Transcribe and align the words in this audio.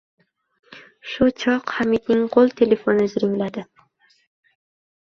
Shu 1.09 1.27
choq 1.43 1.75
Hamidning 1.81 2.25
qo‘l 2.37 2.51
telefoni 2.63 3.09
jiringladi 3.13 3.69